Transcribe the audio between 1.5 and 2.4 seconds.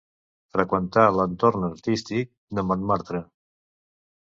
artístic